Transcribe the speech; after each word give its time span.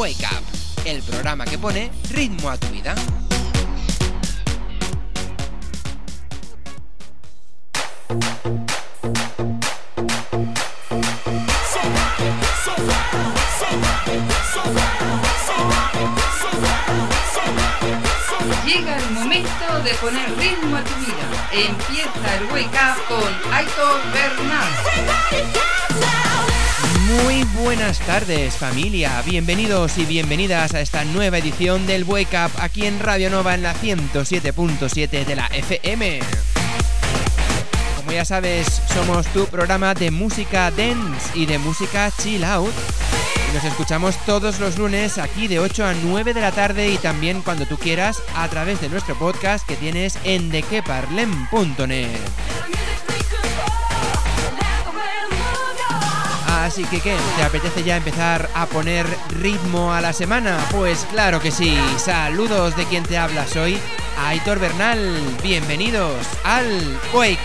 Wake 0.00 0.24
Up, 0.24 0.86
el 0.86 1.02
programa 1.02 1.44
que 1.44 1.58
pone 1.58 1.90
ritmo 2.10 2.48
a 2.48 2.56
tu 2.56 2.68
vida. 2.68 2.94
Llega 18.64 18.96
el 18.96 19.10
momento 19.10 19.82
de 19.84 19.94
poner 19.96 20.34
ritmo 20.38 20.76
a 20.78 20.82
tu 20.82 20.94
vida. 20.94 21.50
Empieza 21.52 22.09
buenas 27.76 28.00
tardes 28.00 28.56
familia, 28.56 29.22
bienvenidos 29.24 29.96
y 29.96 30.04
bienvenidas 30.04 30.74
a 30.74 30.80
esta 30.80 31.04
nueva 31.04 31.38
edición 31.38 31.86
del 31.86 32.02
Wake 32.02 32.36
Up 32.36 32.50
aquí 32.58 32.84
en 32.84 32.98
Radio 32.98 33.30
Nova 33.30 33.54
en 33.54 33.62
la 33.62 33.76
107.7 33.76 35.24
de 35.24 35.36
la 35.36 35.46
FM. 35.46 36.18
Como 37.96 38.10
ya 38.10 38.24
sabes, 38.24 38.82
somos 38.92 39.24
tu 39.28 39.46
programa 39.46 39.94
de 39.94 40.10
música 40.10 40.72
dance 40.72 41.30
y 41.32 41.46
de 41.46 41.58
música 41.58 42.10
chill 42.20 42.42
out. 42.42 42.74
Nos 43.54 43.62
escuchamos 43.62 44.16
todos 44.26 44.58
los 44.58 44.76
lunes 44.76 45.18
aquí 45.18 45.46
de 45.46 45.60
8 45.60 45.84
a 45.84 45.94
9 45.94 46.34
de 46.34 46.40
la 46.40 46.50
tarde 46.50 46.88
y 46.88 46.96
también 46.96 47.40
cuando 47.40 47.66
tú 47.66 47.76
quieras 47.76 48.20
a 48.34 48.48
través 48.48 48.80
de 48.80 48.88
nuestro 48.88 49.16
podcast 49.16 49.64
que 49.64 49.76
tienes 49.76 50.18
en 50.24 50.50
dequeparlem.net. 50.50 52.08
Así 56.64 56.84
que, 56.84 57.00
¿qué? 57.00 57.16
¿Te 57.36 57.42
apetece 57.42 57.82
ya 57.82 57.96
empezar 57.96 58.50
a 58.54 58.66
poner 58.66 59.06
ritmo 59.30 59.94
a 59.94 60.02
la 60.02 60.12
semana? 60.12 60.58
Pues 60.70 61.06
claro 61.10 61.40
que 61.40 61.50
sí. 61.50 61.78
Saludos 61.96 62.76
de 62.76 62.84
quien 62.84 63.02
te 63.02 63.16
habla. 63.16 63.46
Soy 63.46 63.78
Aitor 64.18 64.58
Bernal. 64.58 65.18
Bienvenidos 65.42 66.26
al 66.44 66.98
Wake 67.14 67.38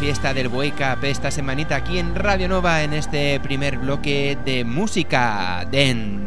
fiesta 0.00 0.32
del 0.32 0.48
Wake 0.48 0.82
Up 0.82 1.04
esta 1.04 1.30
semanita 1.30 1.76
aquí 1.76 1.98
en 1.98 2.14
Radio 2.14 2.48
Nova 2.48 2.82
en 2.82 2.94
este 2.94 3.38
primer 3.40 3.76
bloque 3.76 4.38
de 4.46 4.64
música 4.64 5.68
dance. 5.70 6.19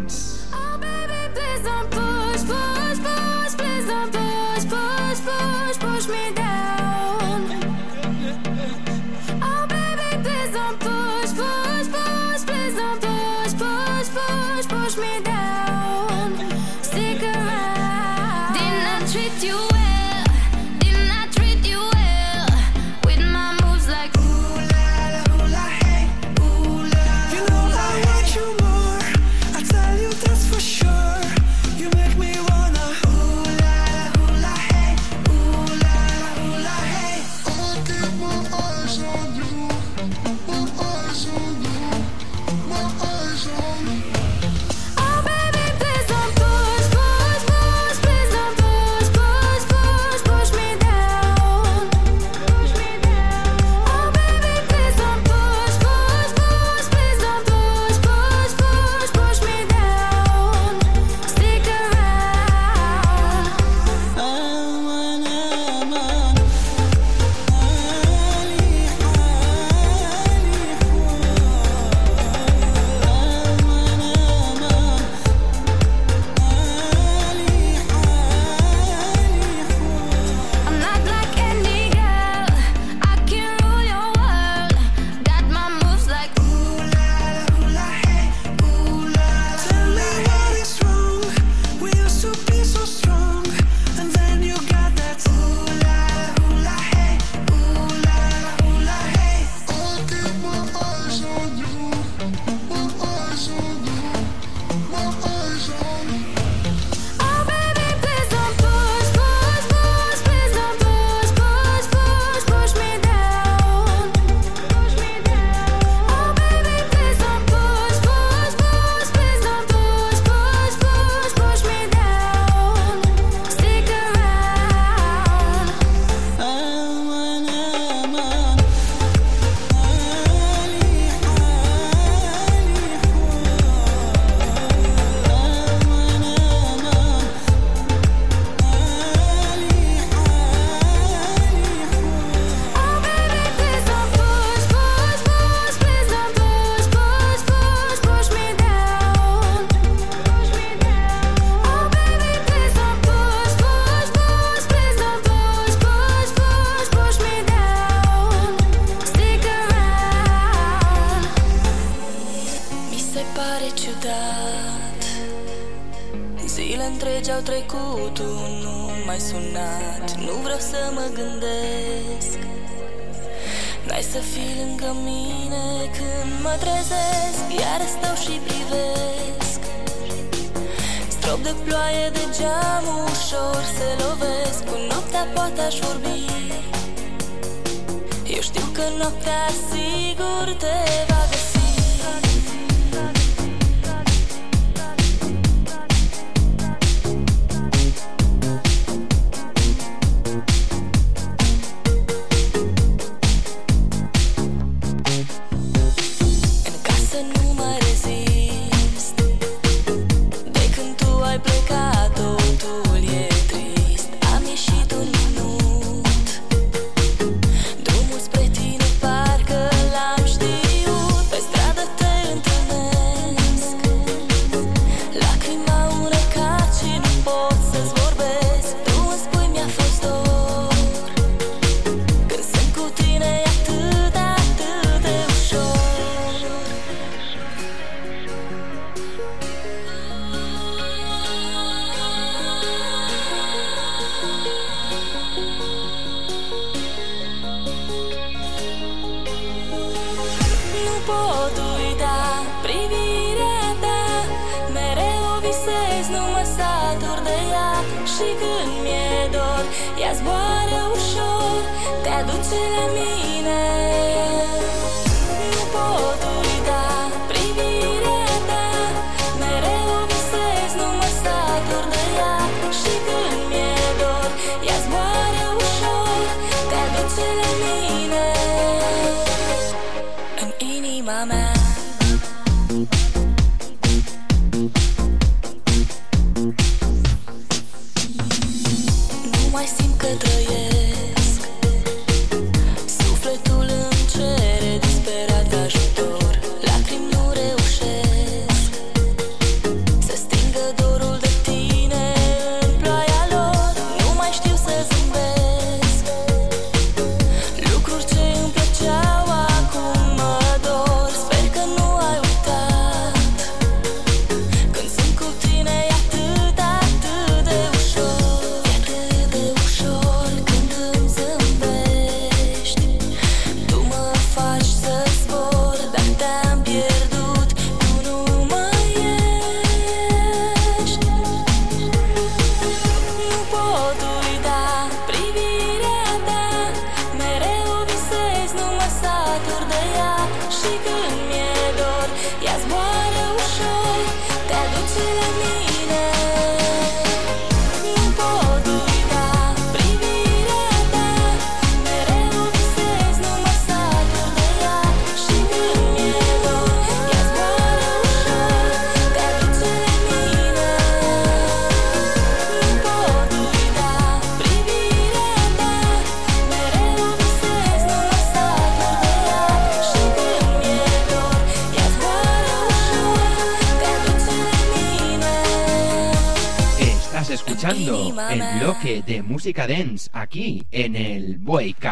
Escuchando 377.74 378.30
el 378.30 378.60
bloque 378.60 379.04
de 379.06 379.24
música 379.24 379.68
dance 379.68 380.10
aquí 380.14 380.64
en 380.72 380.96
el 380.96 381.40
Wake 381.44 381.88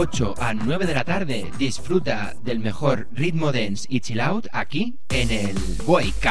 8 0.00 0.34
a 0.38 0.54
9 0.54 0.86
de 0.86 0.94
la 0.94 1.02
tarde 1.02 1.50
disfruta 1.58 2.32
del 2.44 2.60
mejor 2.60 3.08
ritmo 3.12 3.50
dance 3.50 3.84
y 3.90 3.98
chill 3.98 4.20
out 4.20 4.46
aquí 4.52 4.94
en 5.08 5.28
el 5.32 5.56
Wake 5.88 6.28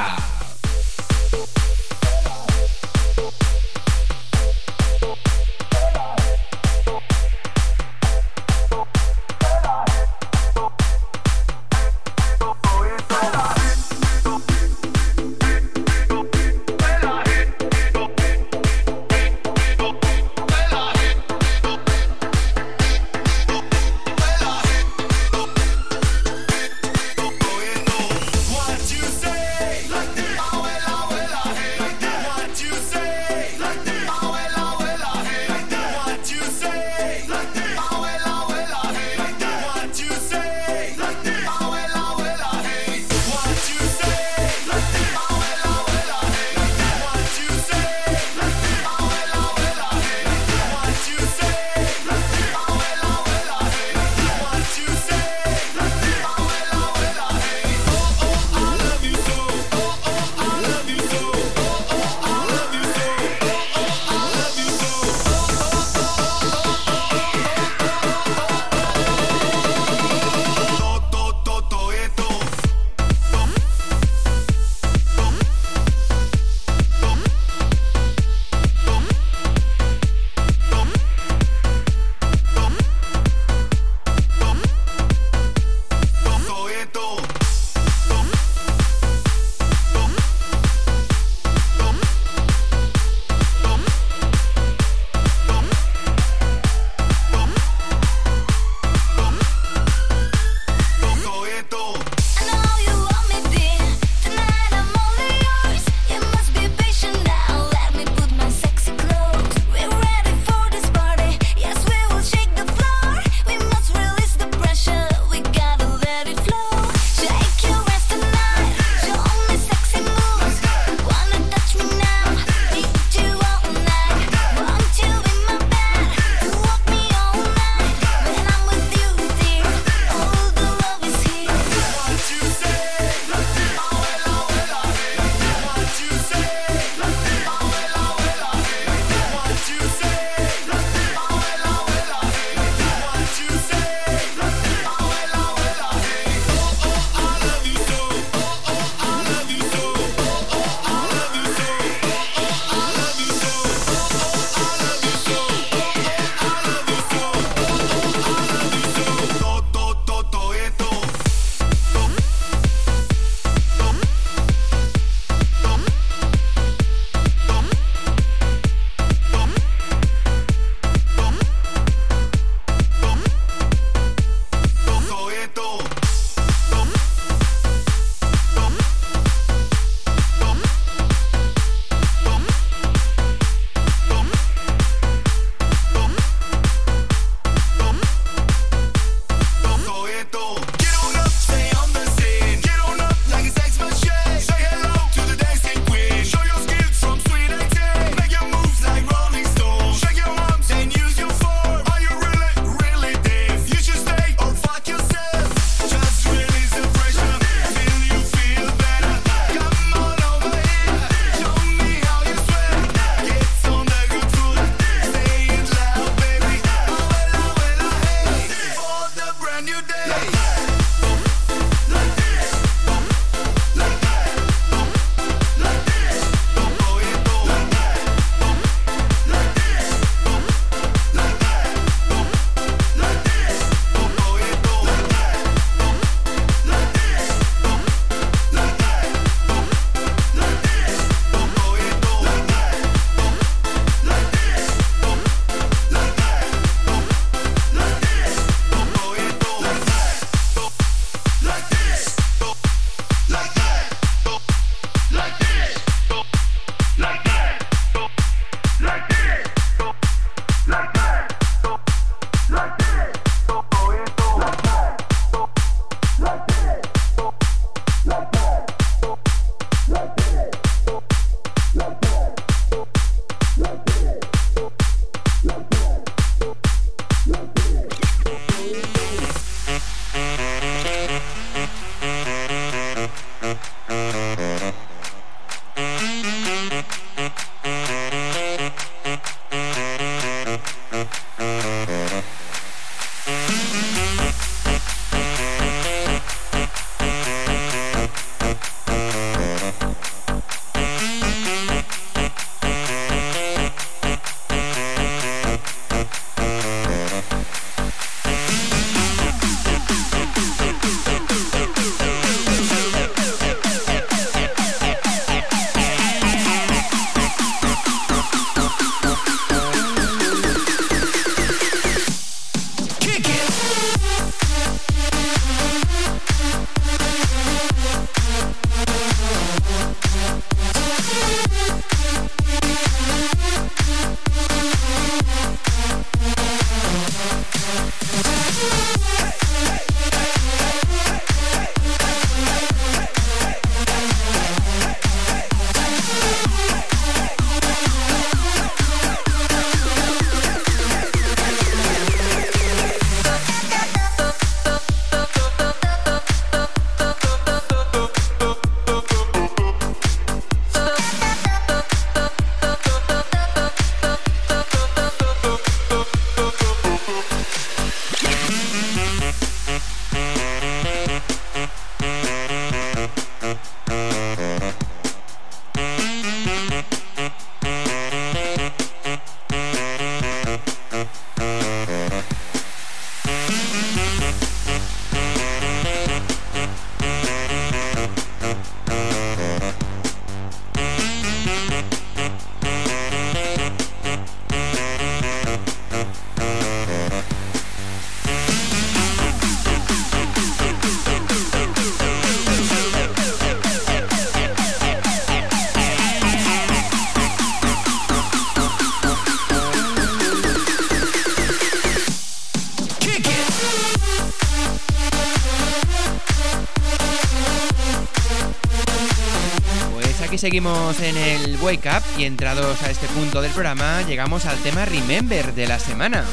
seguimos 420.38 421.00
en 421.00 421.18
el 421.18 421.58
Wake 421.62 421.90
Up 421.90 422.04
y 422.20 422.26
entrados 422.26 422.84
a 422.84 422.92
este 422.92 423.08
punto 423.08 423.42
del 423.42 423.50
programa 423.52 424.04
llegamos 424.04 424.46
al 424.46 424.58
tema 424.60 424.86
Remember 424.86 425.52
de 425.54 425.68
la 425.68 425.80
semana. 425.80 426.24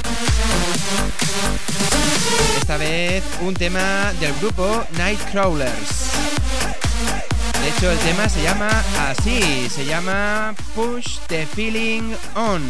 Esta 2.61 2.77
vez 2.77 3.25
un 3.41 3.55
tema 3.55 4.13
del 4.21 4.35
grupo 4.35 4.85
Nightcrawlers. 4.99 6.11
De 7.63 7.71
hecho 7.71 7.91
el 7.91 7.97
tema 7.99 8.29
se 8.29 8.43
llama 8.43 8.69
así, 9.09 9.71
se 9.71 9.87
llama 9.87 10.55
Push 10.75 11.21
the 11.29 11.47
Feeling 11.47 12.15
On. 12.35 12.63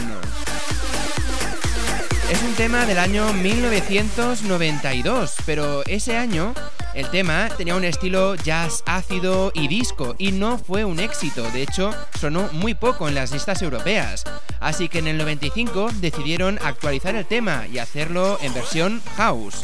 Es 2.30 2.40
un 2.42 2.54
tema 2.54 2.86
del 2.86 2.98
año 2.98 3.32
1992, 3.32 5.34
pero 5.44 5.84
ese 5.86 6.16
año 6.16 6.54
el 6.94 7.10
tema 7.10 7.48
tenía 7.56 7.74
un 7.74 7.82
estilo 7.82 8.36
jazz 8.36 8.83
ácido 8.94 9.50
y 9.54 9.68
disco 9.68 10.14
y 10.18 10.32
no 10.32 10.58
fue 10.58 10.84
un 10.84 11.00
éxito, 11.00 11.42
de 11.50 11.62
hecho 11.62 11.90
sonó 12.20 12.48
muy 12.52 12.74
poco 12.74 13.08
en 13.08 13.14
las 13.14 13.32
listas 13.32 13.60
europeas. 13.62 14.24
Así 14.60 14.88
que 14.88 15.00
en 15.00 15.08
el 15.08 15.18
95 15.18 15.90
decidieron 16.00 16.58
actualizar 16.62 17.14
el 17.14 17.26
tema 17.26 17.66
y 17.72 17.78
hacerlo 17.78 18.38
en 18.40 18.54
versión 18.54 19.02
house. 19.16 19.62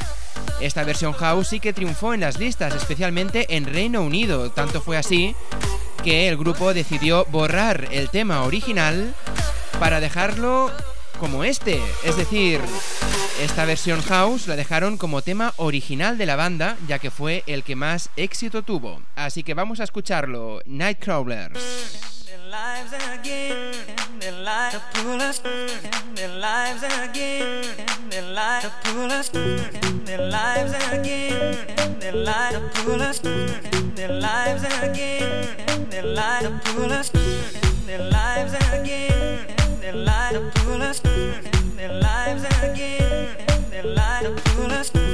Esta 0.60 0.84
versión 0.84 1.12
house 1.12 1.48
sí 1.48 1.60
que 1.60 1.72
triunfó 1.72 2.12
en 2.12 2.20
las 2.20 2.38
listas, 2.38 2.74
especialmente 2.74 3.56
en 3.56 3.64
Reino 3.64 4.02
Unido, 4.02 4.50
tanto 4.50 4.80
fue 4.80 4.96
así 4.96 5.34
que 6.02 6.28
el 6.28 6.36
grupo 6.36 6.74
decidió 6.74 7.24
borrar 7.26 7.88
el 7.92 8.10
tema 8.10 8.42
original 8.42 9.14
para 9.78 10.00
dejarlo 10.00 10.70
como 11.20 11.44
este. 11.44 11.80
Es 12.02 12.16
decir, 12.16 12.60
esta 13.40 13.66
versión 13.66 14.00
house 14.00 14.48
la 14.48 14.56
dejaron 14.56 14.96
como 14.96 15.20
tema 15.20 15.52
original 15.58 16.16
de 16.16 16.24
la 16.24 16.34
banda, 16.34 16.78
ya 16.88 16.98
que 16.98 17.10
fue 17.10 17.44
el 17.46 17.62
que 17.62 17.76
más 17.76 18.08
éxito 18.16 18.62
tuvo. 18.62 19.02
Así 19.16 19.42
que 19.44 19.52
vamos 19.52 19.80
a 19.80 19.84
escucharlo, 19.84 20.60
Nightcrawlers. 20.64 21.60
light 39.94 40.36
up 40.36 40.54
to 40.54 40.72
us, 40.74 41.00
their 41.00 41.92
lives 42.00 42.44
again, 42.62 43.36
their 43.70 43.84
light 43.84 44.26
up 44.26 44.36
to 44.44 44.62
us. 44.66 45.09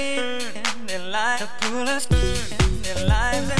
in 0.00 0.86
their 0.86 1.04
lives, 1.10 1.42
to 1.42 1.48
pull 1.60 1.88
us 1.88 2.06
in 2.10 2.82
their 2.82 3.06
lives. 3.06 3.59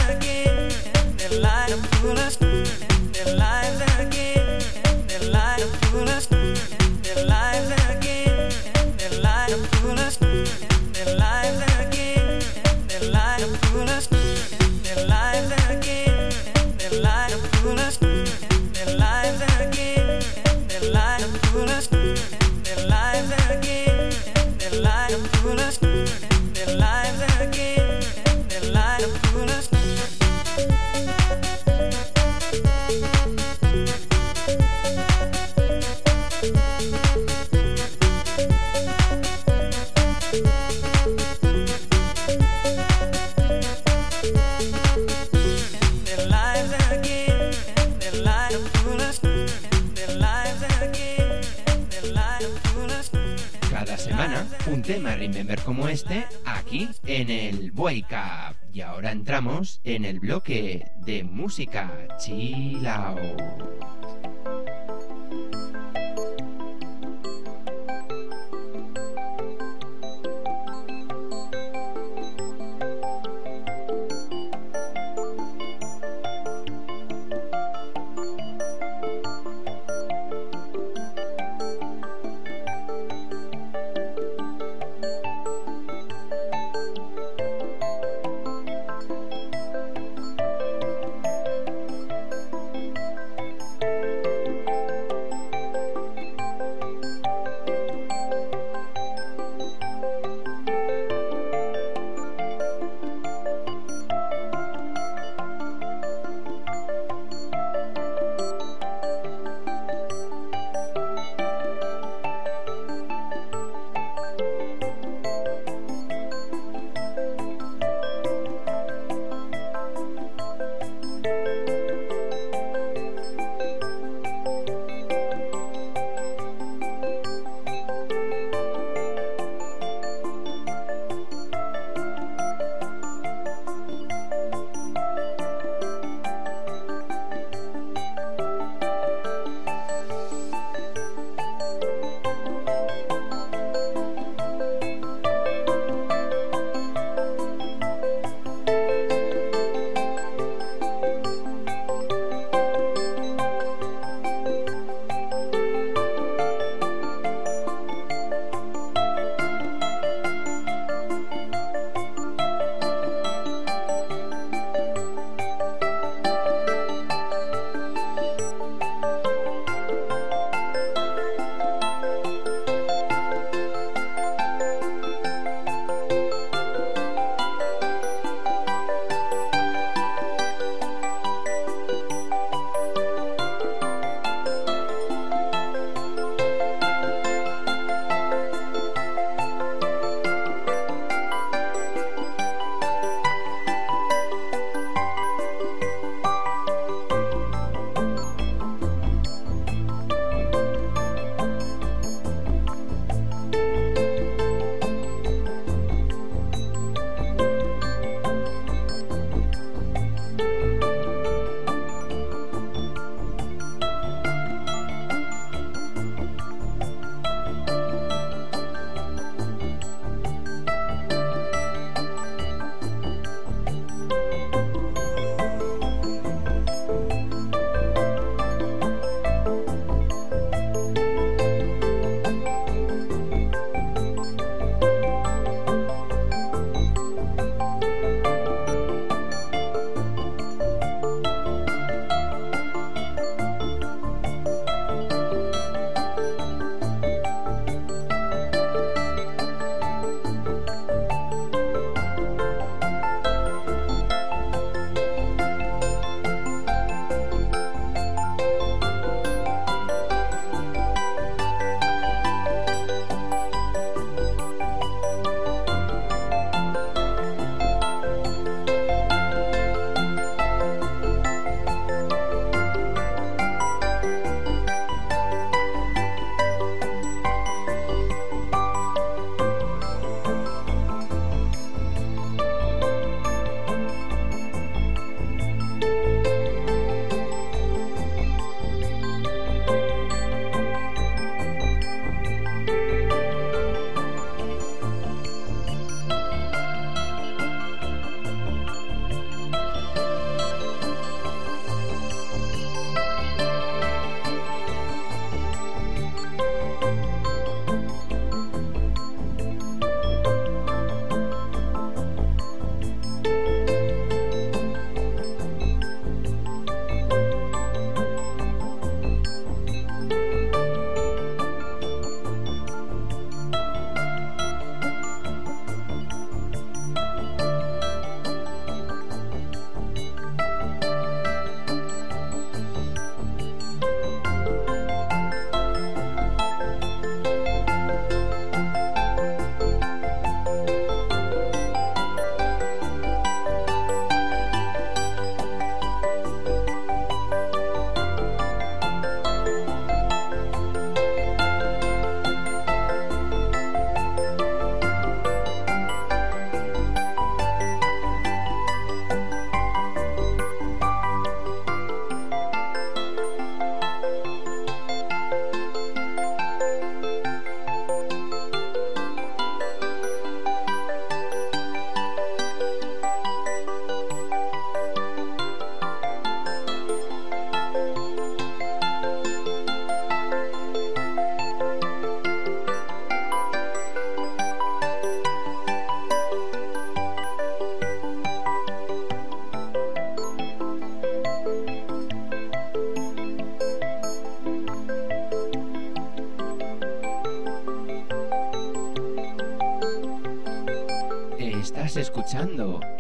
Y 58.73 58.83
ahora 58.83 59.11
entramos 59.11 59.81
en 59.83 60.05
el 60.05 60.21
bloque 60.21 60.93
de 61.05 61.25
música 61.25 62.07
chilao. 62.19 63.17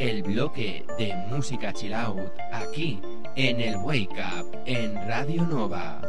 El 0.01 0.23
bloque 0.23 0.87
de 0.97 1.15
música 1.29 1.75
chill 1.75 1.93
out 1.93 2.33
aquí 2.53 2.99
en 3.37 3.61
el 3.61 3.77
Wake 3.77 4.17
Up 4.39 4.59
en 4.65 4.95
Radio 5.07 5.45
Nova. 5.45 6.00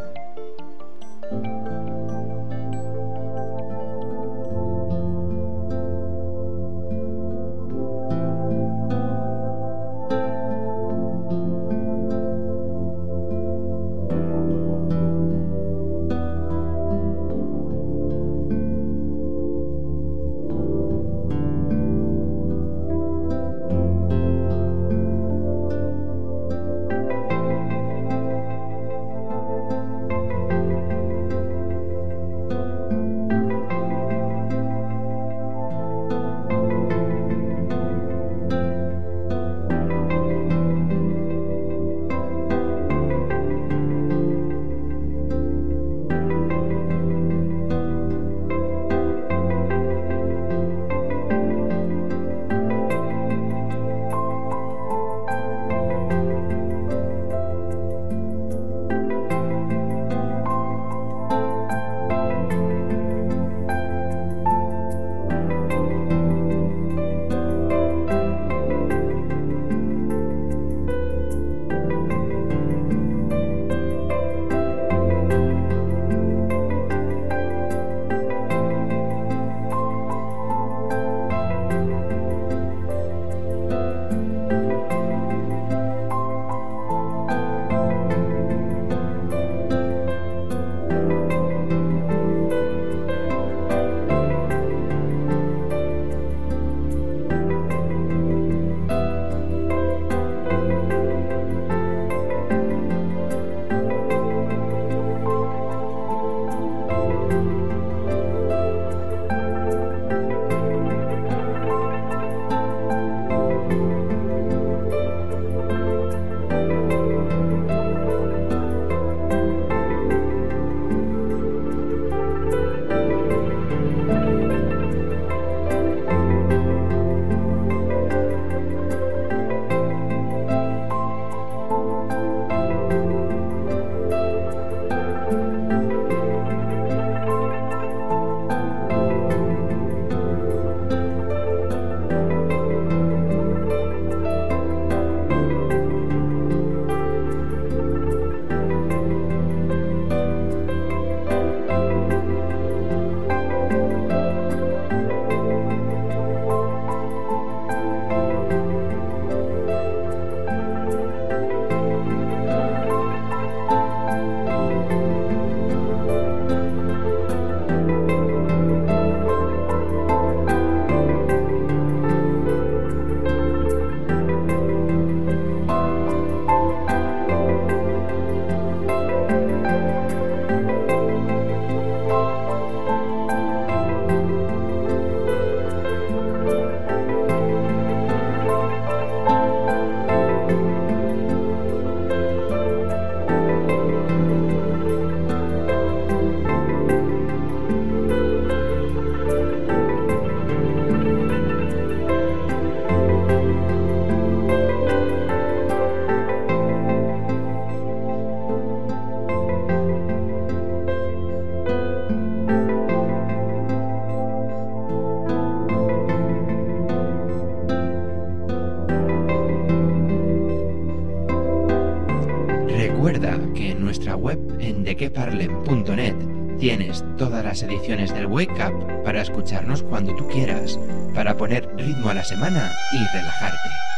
Tienes 226.60 227.04
todas 227.18 227.44
las 227.44 227.64
ediciones 227.64 228.14
del 228.14 228.28
Wake 228.28 228.54
Up 228.64 229.04
para 229.04 229.24
escucharnos 229.24 229.82
cuando 229.82 230.16
tú 230.16 230.28
quieras, 230.28 230.80
para 231.16 231.36
poner 231.36 231.68
ritmo 231.76 232.10
a 232.10 232.14
la 232.14 232.24
semana 232.24 232.72
y 232.94 233.18
relajarte. 233.18 233.91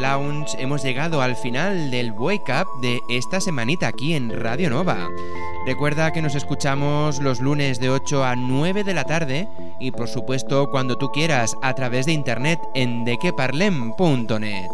Lounge 0.00 0.56
hemos 0.58 0.82
llegado 0.82 1.22
al 1.22 1.36
final 1.36 1.90
del 1.90 2.12
Wake 2.12 2.52
Up 2.52 2.80
de 2.80 3.00
esta 3.08 3.40
semanita 3.40 3.88
aquí 3.88 4.14
en 4.14 4.30
Radio 4.40 4.70
Nova. 4.70 5.08
Recuerda 5.66 6.12
que 6.12 6.22
nos 6.22 6.34
escuchamos 6.34 7.20
los 7.20 7.40
lunes 7.40 7.80
de 7.80 7.90
8 7.90 8.24
a 8.24 8.36
9 8.36 8.84
de 8.84 8.94
la 8.94 9.04
tarde 9.04 9.48
y 9.80 9.90
por 9.90 10.08
supuesto 10.08 10.70
cuando 10.70 10.96
tú 10.96 11.10
quieras 11.10 11.56
a 11.62 11.74
través 11.74 12.06
de 12.06 12.12
internet 12.12 12.58
en 12.74 13.04
dequeparlem.net. 13.04 14.68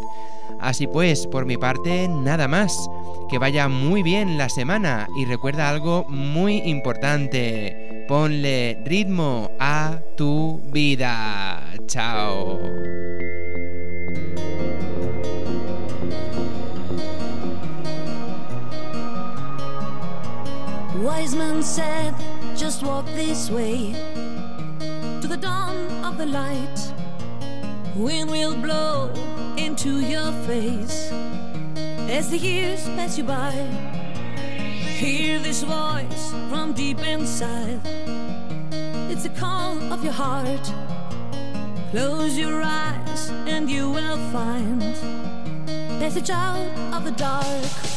Así 0.61 0.87
pues, 0.87 1.27
por 1.27 1.45
mi 1.47 1.57
parte, 1.57 2.09
nada 2.09 2.49
más. 2.49 2.89
Que 3.29 3.39
vaya 3.39 3.69
muy 3.69 4.03
bien 4.03 4.39
la 4.39 4.49
semana 4.49 5.09
y 5.17 5.25
recuerda 5.25 5.69
algo 5.69 6.05
muy 6.09 6.59
importante. 6.59 8.05
Ponle 8.09 8.79
ritmo 8.85 9.51
a 9.59 9.99
tu 10.17 10.61
vida. 10.73 11.63
Chao. 11.87 12.64
Wise 21.17 21.37
man 21.37 21.63
said, 21.63 22.13
just 22.57 22.83
walk 22.83 23.07
this 23.15 23.49
way 23.49 23.93
to 25.21 25.29
the 25.29 25.37
dawn 25.37 25.77
of 26.05 26.19
the 26.19 26.27
light. 26.27 26.93
Wind 27.95 28.29
will 28.29 28.57
blow 28.57 29.13
into 29.57 30.01
your 30.01 30.33
face 30.45 31.13
as 32.11 32.31
the 32.31 32.37
years 32.37 32.83
pass 32.97 33.17
you 33.17 33.23
by. 33.23 33.53
Hear 34.99 35.39
this 35.39 35.63
voice 35.63 36.33
from 36.51 36.73
deep 36.73 36.99
inside. 36.99 37.81
It's 39.09 39.25
a 39.25 39.35
call 39.39 39.79
of 39.93 40.03
your 40.03 40.13
heart. 40.13 40.67
Close 41.93 42.37
your 42.37 42.61
eyes 42.61 43.31
and 43.47 43.71
you 43.71 43.89
will 43.89 44.19
find 44.33 44.81
passage 46.01 46.31
out 46.31 46.93
of 46.93 47.05
the 47.05 47.13
dark. 47.13 47.94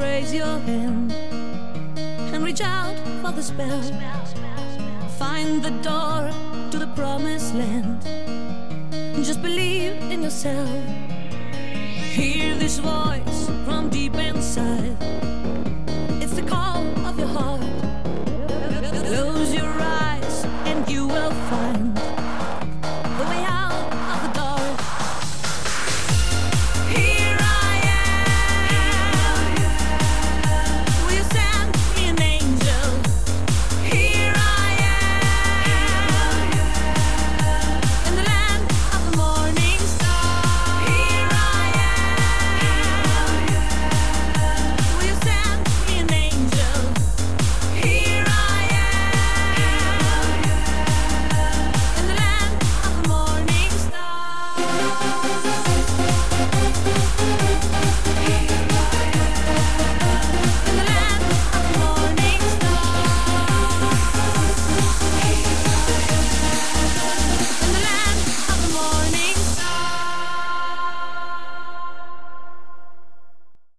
Raise 0.00 0.32
your 0.32 0.58
hand 0.60 1.12
and 2.32 2.44
reach 2.44 2.62
out 2.62 2.96
for 3.20 3.32
the 3.32 3.42
spell. 3.42 3.82
Find 5.18 5.62
the 5.62 5.70
door 5.82 6.30
to 6.70 6.78
the 6.78 6.90
promised 6.96 7.54
land. 7.54 8.02
Just 9.24 9.42
believe 9.42 9.92
in 10.10 10.22
yourself. 10.22 10.68
Hear 12.16 12.56
this 12.56 12.78
voice 12.78 13.50
from 13.64 13.90
deep 13.90 14.14
inside. 14.14 14.89